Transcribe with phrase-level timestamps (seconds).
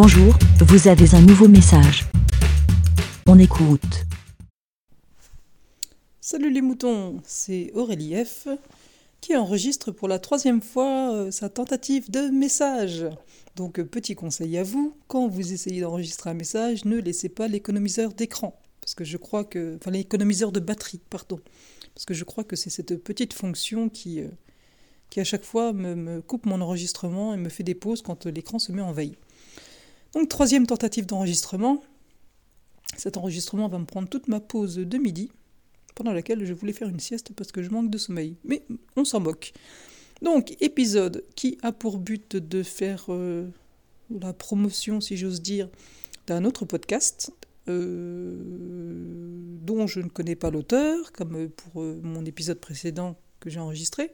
[0.00, 2.04] Bonjour, vous avez un nouveau message.
[3.26, 4.06] On écoute.
[6.20, 8.46] Salut les moutons, c'est Aurélie F
[9.20, 13.06] qui enregistre pour la troisième fois euh, sa tentative de message.
[13.56, 17.48] Donc euh, petit conseil à vous, quand vous essayez d'enregistrer un message, ne laissez pas
[17.48, 18.56] l'économiseur d'écran.
[18.80, 19.78] Parce que je crois que...
[19.80, 21.40] Enfin l'économiseur de batterie, pardon.
[21.96, 24.28] Parce que je crois que c'est cette petite fonction qui, euh,
[25.10, 28.26] qui à chaque fois me, me coupe mon enregistrement et me fait des pauses quand
[28.26, 29.16] l'écran se met en veille.
[30.14, 31.82] Donc troisième tentative d'enregistrement.
[32.96, 35.30] Cet enregistrement va me prendre toute ma pause de midi,
[35.94, 38.36] pendant laquelle je voulais faire une sieste parce que je manque de sommeil.
[38.44, 38.62] Mais
[38.96, 39.52] on s'en moque.
[40.22, 43.46] Donc épisode qui a pour but de faire euh,
[44.10, 45.68] la promotion, si j'ose dire,
[46.26, 47.32] d'un autre podcast.
[47.68, 48.34] euh,
[49.62, 54.10] dont je ne connais pas l'auteur, comme pour euh, mon épisode précédent que j'ai enregistré.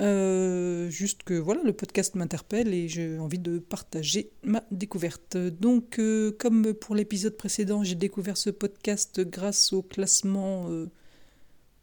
[0.00, 5.36] Euh, juste que voilà, le podcast m'interpelle et j'ai envie de partager ma découverte.
[5.36, 10.90] Donc, euh, comme pour l'épisode précédent, j'ai découvert ce podcast grâce au classement euh,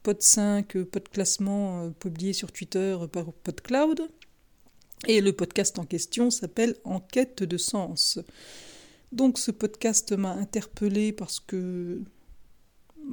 [0.02, 4.02] Pod 5, euh, Pod classement publié sur Twitter par PodCloud.
[5.08, 8.20] Et le podcast en question s'appelle Enquête de sens.
[9.12, 12.02] Donc, ce podcast m'a interpellé parce que,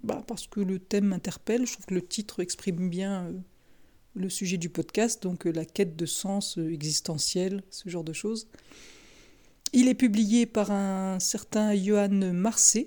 [0.02, 1.66] bah, parce que le thème m'interpelle.
[1.66, 3.32] Je trouve que le titre exprime bien.
[4.16, 8.12] Le sujet du podcast, donc euh, la quête de sens euh, existentiel, ce genre de
[8.12, 8.48] choses.
[9.72, 12.86] Il est publié par un certain Johan Marcet.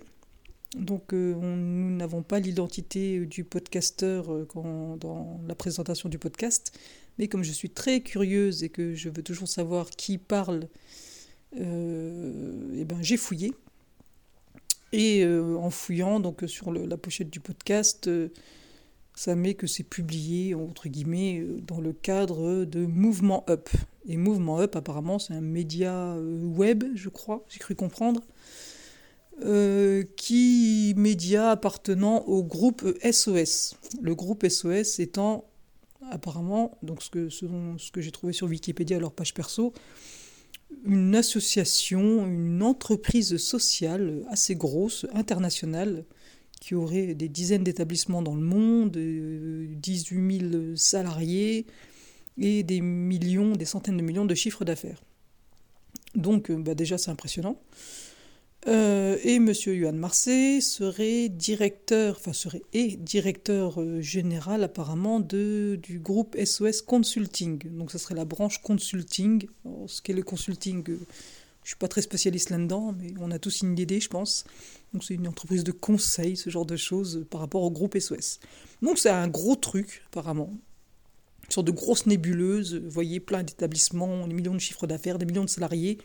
[0.75, 6.77] Donc euh, nous n'avons pas l'identité du podcasteur dans la présentation du podcast,
[7.17, 10.67] mais comme je suis très curieuse et que je veux toujours savoir qui parle,
[11.57, 13.53] euh, eh ben, j'ai fouillé.
[14.91, 18.09] Et en fouillant donc sur la pochette du podcast,
[19.19, 23.67] ça met que c'est publié, entre guillemets, euh, dans le cadre de Mouvement Up.
[24.07, 28.23] Et Mouvement Up, apparemment, c'est un média euh, web, je crois, j'ai cru comprendre,
[29.43, 33.75] euh, qui média appartenant au groupe SOS.
[34.01, 35.43] Le groupe SOS étant
[36.11, 39.73] apparemment, donc ce que, selon ce que j'ai trouvé sur Wikipédia leur page perso,
[40.85, 46.05] une association, une entreprise sociale assez grosse, internationale,
[46.59, 51.65] qui aurait des dizaines d'établissements dans le monde, euh, 18 000 salariés
[52.37, 55.01] et des millions, des centaines de millions de chiffres d'affaires.
[56.15, 57.57] Donc euh, bah déjà c'est impressionnant.
[58.67, 65.79] Euh, et Monsieur Johan Marcet serait directeur, enfin serait et directeur euh, général apparemment de,
[65.81, 67.59] du groupe SOS Consulting.
[67.77, 69.47] Donc ça serait la branche consulting.
[69.65, 70.99] Alors, ce qu'est le consulting, euh,
[71.69, 74.43] je suis pas très spécialiste là-dedans, mais on a tous une idée, je pense.
[74.91, 77.95] Donc c'est une entreprise de conseil, ce genre de choses euh, par rapport au groupe
[77.95, 78.39] SOS.
[78.81, 80.49] Donc c'est un gros truc, apparemment.
[81.43, 85.27] Une sorte de grosse nébuleuse, vous voyez, plein d'établissements, des millions de chiffres d'affaires, des
[85.27, 85.99] millions de salariés,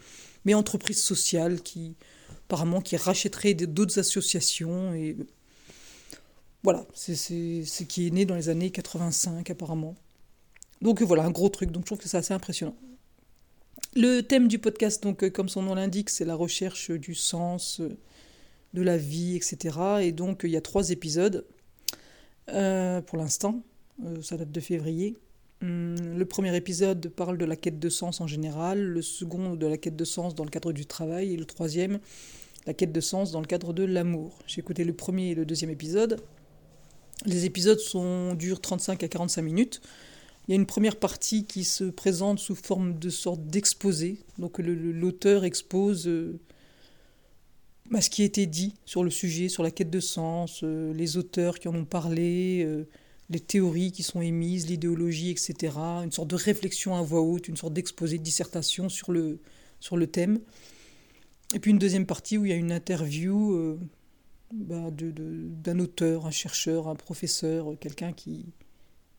[0.44, 1.96] mais entreprise sociale qui,
[2.44, 4.92] apparemment, qui rachèterait d'autres associations.
[4.92, 5.16] Et
[6.62, 9.96] voilà, c'est c'est qui est né dans les années 85, apparemment.
[10.82, 11.70] Donc euh, voilà, un gros truc.
[11.70, 12.76] Donc je trouve que c'est assez impressionnant.
[13.96, 17.80] Le thème du podcast, donc euh, comme son nom l'indique, c'est la recherche du sens,
[17.80, 17.96] euh,
[18.74, 19.78] de la vie, etc.
[20.02, 21.46] Et donc, il y a trois épisodes
[22.50, 23.62] euh, pour l'instant.
[24.04, 25.16] Euh, ça date de février.
[25.62, 29.66] Hum, le premier épisode parle de la quête de sens en général, le second de
[29.66, 32.00] la quête de sens dans le cadre du travail, et le troisième,
[32.66, 34.38] la quête de sens dans le cadre de l'amour.
[34.46, 36.20] J'ai écouté le premier et le deuxième épisode.
[37.24, 39.80] Les épisodes sont, durent 35 à 45 minutes.
[40.46, 44.18] Il y a une première partie qui se présente sous forme de sorte d'exposé.
[44.38, 46.38] Donc l'auteur expose euh,
[47.98, 51.16] ce qui a été dit sur le sujet, sur la quête de sens, euh, les
[51.16, 52.86] auteurs qui en ont parlé, euh,
[53.30, 55.78] les théories qui sont émises, l'idéologie, etc.
[56.04, 59.38] Une sorte de réflexion à voix haute, une sorte d'exposé de dissertation sur le,
[59.80, 60.40] sur le thème.
[61.54, 63.78] Et puis une deuxième partie où il y a une interview
[64.52, 68.46] bah, d'un auteur, un chercheur, un professeur, quelqu'un qui,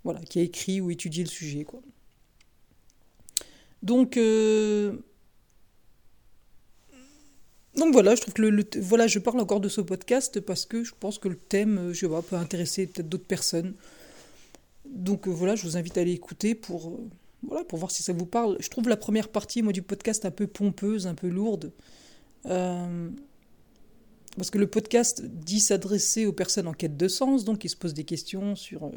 [0.05, 1.65] voilà, qui a écrit ou étudié le sujet.
[3.81, 4.99] Donc, euh,
[7.75, 10.83] donc voilà, je trouve que le, voilà, je parle encore de ce podcast parce que
[10.83, 13.73] je pense que le thème, euh, je sais pas, peut intéresser peut-être d'autres personnes.
[14.85, 16.99] Donc euh, voilà, je vous invite à aller écouter pour,
[17.71, 18.57] voir si ça vous parle.
[18.59, 21.71] Je trouve la première partie, moi, du podcast un peu pompeuse, un peu lourde.
[22.43, 27.75] Parce que le podcast dit s'adresser aux personnes en quête de sens, donc ils se
[27.75, 28.91] posent des questions sur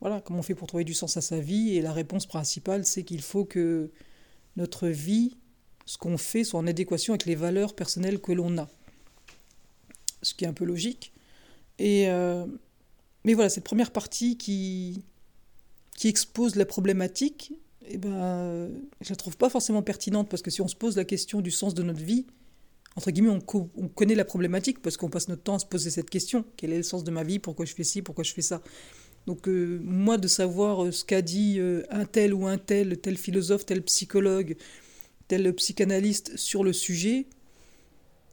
[0.00, 1.76] voilà, comment on fait pour trouver du sens à sa vie.
[1.76, 3.90] Et la réponse principale, c'est qu'il faut que
[4.56, 5.36] notre vie,
[5.86, 8.68] ce qu'on fait, soit en adéquation avec les valeurs personnelles que l'on a.
[10.22, 11.12] Ce qui est un peu logique.
[11.78, 12.46] Et, euh,
[13.24, 15.02] mais voilà, cette première partie qui,
[15.96, 17.52] qui expose la problématique
[17.92, 18.70] eh ben,
[19.00, 21.50] je la trouve pas forcément pertinente parce que si on se pose la question du
[21.50, 22.26] sens de notre vie,
[22.96, 25.90] entre guillemets, on, on connaît la problématique parce qu'on passe notre temps à se poser
[25.90, 26.44] cette question.
[26.56, 27.38] Quel est le sens de ma vie?
[27.38, 28.02] Pourquoi je fais ci?
[28.02, 28.62] Pourquoi je fais ça?
[29.26, 32.98] Donc euh, moi, de savoir euh, ce qu'a dit euh, un tel ou un tel,
[32.98, 34.56] tel philosophe, tel psychologue,
[35.28, 37.26] tel psychanalyste sur le sujet,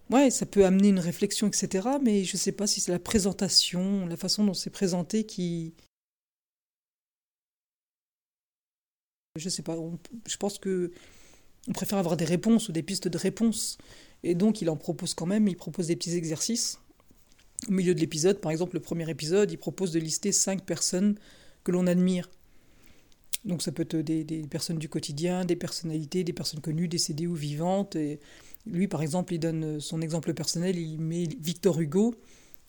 [0.09, 1.87] ouais, ça peut amener une réflexion, etc.
[2.01, 5.73] Mais je ne sais pas si c'est la présentation, la façon dont c'est présenté qui,
[9.37, 9.77] Je sais pas,
[10.25, 10.91] je pense que
[11.67, 13.77] on préfère avoir des réponses ou des pistes de réponses.
[14.23, 16.79] Et donc il en propose quand même, il propose des petits exercices.
[17.67, 21.15] Au milieu de l'épisode, par exemple le premier épisode, il propose de lister cinq personnes
[21.63, 22.29] que l'on admire.
[23.45, 27.35] Donc ça peut être des, personnes du quotidien, des personnalités, des personnes connues, décédées ou
[27.35, 27.95] vivantes.
[27.95, 28.19] Et
[28.65, 32.15] lui, par exemple, il donne son exemple personnel, il met Victor Hugo,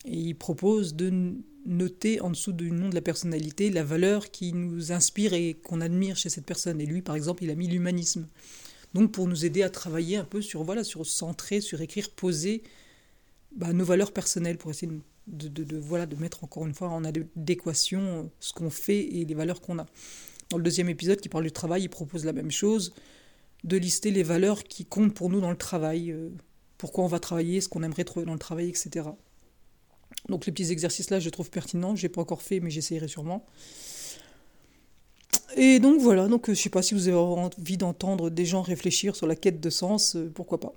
[0.05, 1.35] et il propose de
[1.67, 5.81] noter en dessous du nom de la personnalité la valeur qui nous inspire et qu'on
[5.81, 6.81] admire chez cette personne.
[6.81, 8.29] Et lui, par exemple, il a mis l'humanisme.
[8.95, 12.63] Donc pour nous aider à travailler un peu sur, voilà, sur centrer, sur écrire, poser
[13.53, 14.91] bah, nos valeurs personnelles, pour essayer
[15.27, 19.61] de, voilà, de mettre encore une fois en adéquation ce qu'on fait et les valeurs
[19.61, 19.87] qu'on a.
[20.51, 22.95] Dans le deuxième épisode qui parle du travail, il propose la même chose,
[23.65, 26.31] de lister les valeurs qui comptent pour nous dans le travail, euh,
[26.79, 29.11] pourquoi on va travailler, ce qu'on aimerait trouver dans le travail, etc.
[30.29, 31.97] Donc les petits exercices là, je trouve pertinents.
[31.97, 33.45] Je n'ai pas encore fait, mais j'essayerai sûrement.
[35.57, 38.63] Et donc voilà, donc euh, je sais pas si vous avez envie d'entendre des gens
[38.63, 40.75] réfléchir sur la quête de sens, euh, pourquoi pas.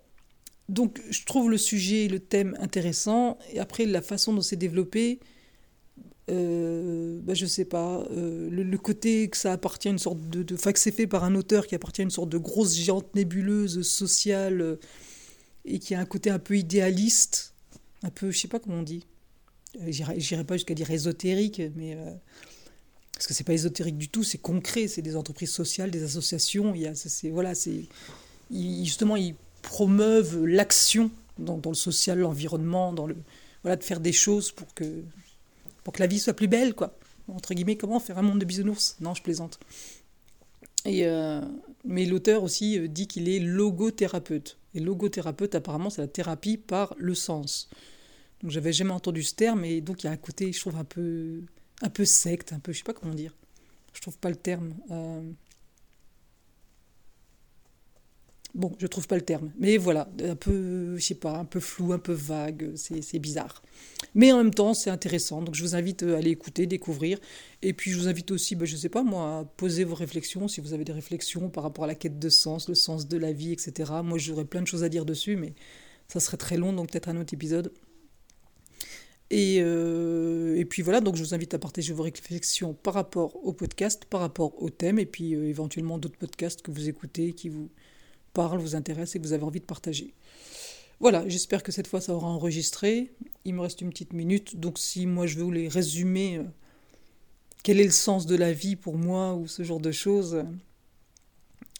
[0.71, 5.19] Donc je trouve le sujet, le thème intéressant, et après la façon dont c'est développé,
[6.29, 10.43] euh, bah, je sais pas, euh, le, côté que ça appartient à une sorte de,
[10.43, 13.13] de que c'est fait par un auteur qui appartient à une sorte de grosse géante
[13.15, 14.77] nébuleuse sociale
[15.65, 17.53] et qui a un côté un peu idéaliste,
[18.01, 19.05] un peu, je sais pas comment on dit,
[19.81, 22.11] euh, j'irai pas jusqu'à dire ésotérique, mais euh,
[23.13, 26.73] parce que c'est pas ésotérique du tout, c'est concret, c'est des entreprises sociales, des associations.
[26.75, 27.83] Il y a, c'est, voilà, c'est
[28.49, 33.15] justement ils promeuvent l'action dans, le social, l'environnement, dans le
[33.63, 35.03] voilà de faire des choses pour que
[35.83, 36.97] pour que la vie soit plus belle, quoi.
[37.27, 38.97] Entre guillemets, comment faire un monde de bisounours?
[38.99, 39.59] Non, je plaisante.
[40.85, 41.41] Et euh,
[41.85, 44.57] mais l'auteur aussi dit qu'il est logothérapeute.
[44.73, 47.69] Et logothérapeute, apparemment, c'est la thérapie par le sens.
[48.41, 50.75] Donc j'avais jamais entendu ce terme et donc il y a un côté, je trouve
[50.77, 51.41] un peu,
[51.81, 53.35] un peu secte, un peu, je sais pas comment dire.
[53.93, 54.73] Je trouve pas le terme.
[54.89, 55.21] Euh,
[58.61, 61.59] bon, je trouve pas le terme, mais voilà, un peu, je sais pas, un peu
[61.59, 63.61] flou, un peu vague, c'est bizarre.
[64.15, 67.19] Mais en même temps, c'est intéressant, donc je vous invite à aller écouter, découvrir,
[67.61, 70.47] et puis je vous invite aussi, ben, je sais pas moi, à poser vos réflexions,
[70.47, 73.17] si vous avez des réflexions par rapport à la quête de sens, le sens de
[73.17, 73.91] la vie, etc.
[74.03, 75.53] Moi, j'aurais plein de choses à dire dessus, mais
[76.07, 77.73] ça serait très long, donc peut-être un autre épisode.
[79.33, 83.53] Euh, et, puis voilà, donc je vous invite à partager vos réflexions par rapport au
[83.53, 87.49] podcast, par rapport au thème, et puis euh, éventuellement d'autres podcasts que vous écoutez, qui
[87.49, 87.69] vous
[88.33, 90.13] parlent, vous intéressent et que vous avez envie de partager.
[90.99, 93.11] Voilà, j'espère que cette fois ça aura enregistré.
[93.43, 96.43] Il me reste une petite minute, donc si moi je veux vous les résumer, euh,
[97.63, 100.43] quel est le sens de la vie pour moi ou ce genre de choses,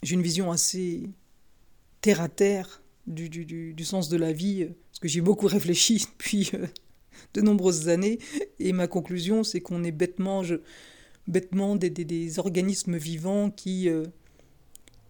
[0.03, 1.09] j'ai une vision assez
[2.01, 6.51] terre à terre du, sens de la vie, parce que j'ai beaucoup réfléchi depuis
[7.33, 8.19] de nombreuses années.
[8.59, 10.44] Et ma conclusion, c'est qu'on est bêtement,
[11.27, 14.06] des, organismes vivants qui, euh,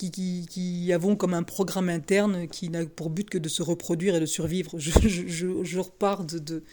[0.09, 4.15] qui, qui, avons comme un programme interne qui n'a pour but que de se reproduire
[4.15, 4.79] et de survivre.
[4.79, 6.63] Je, repars de, de,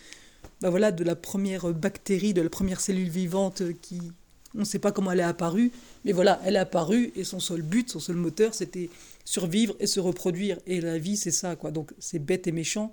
[0.60, 4.00] bah voilà, de la première bactérie, de la première cellule vivante qui...
[4.54, 5.70] On ne sait pas comment elle est apparue,
[6.06, 8.88] mais voilà, elle est apparue et son seul but, son seul moteur, c'était
[9.26, 10.58] survivre et se reproduire.
[10.66, 11.70] Et la vie, c'est ça, quoi.
[11.70, 12.90] Donc c'est bête et méchant,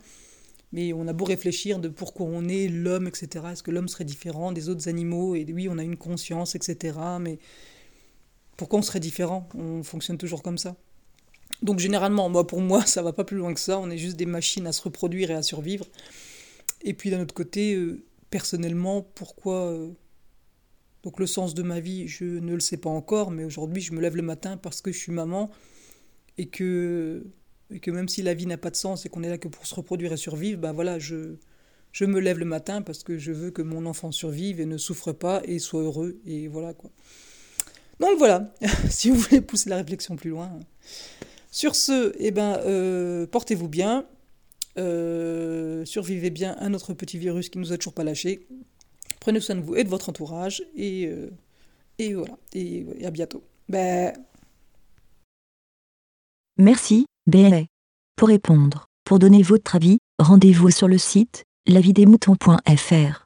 [0.74, 3.46] mais on a beau réfléchir de pourquoi on est l'homme, etc.
[3.54, 5.34] Est-ce que l'homme serait différent des autres animaux?
[5.34, 6.98] Et oui, on a une conscience, etc.
[7.22, 7.40] Mais
[8.58, 9.50] pourquoi on serait différent?
[9.56, 10.76] On fonctionne toujours comme ça.
[11.62, 13.80] Donc généralement, moi pour moi, ça va pas plus loin que ça.
[13.80, 15.86] On est juste des machines à se reproduire et à survivre.
[16.82, 19.90] Et puis d'un autre côté, euh, personnellement, pourquoi euh,
[21.04, 23.94] Donc le sens de ma vie, je ne le sais pas encore, mais aujourd'hui, je
[23.94, 25.50] me lève le matin parce que je suis maman
[26.38, 27.26] et que
[27.72, 29.48] et que même si la vie n'a pas de sens et qu'on est là que
[29.48, 31.36] pour se reproduire et survivre, bah voilà, je,
[31.92, 34.78] je me lève le matin parce que je veux que mon enfant survive et ne
[34.78, 36.92] souffre pas et soit heureux, et voilà quoi.
[38.00, 38.54] Donc voilà,
[38.90, 40.52] si vous voulez pousser la réflexion plus loin.
[41.52, 44.06] Sur ce, eh ben, euh, portez-vous bien,
[44.78, 48.48] euh, survivez bien un autre petit virus qui nous a toujours pas lâché.
[49.22, 51.30] Prenez soin de vous et de votre entourage, et, euh,
[51.98, 53.44] et voilà, et, à bientôt.
[53.70, 54.14] Ben...
[56.58, 57.06] Merci.
[57.28, 57.64] BLA.
[58.16, 63.25] Pour répondre, pour donner votre avis, rendez-vous sur le site lavidemouton.fr.